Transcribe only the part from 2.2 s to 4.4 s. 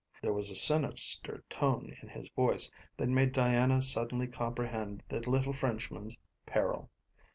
voice that made Diana suddenly